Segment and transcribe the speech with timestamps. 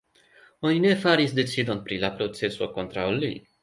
[0.69, 3.35] Oni ne faris decidon pri la proceso kontraŭ li.